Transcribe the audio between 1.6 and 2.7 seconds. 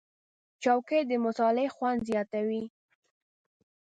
خوند زیاتوي.